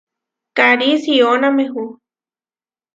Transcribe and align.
Karí 0.57 0.89
siʼónamehu. 1.03 1.83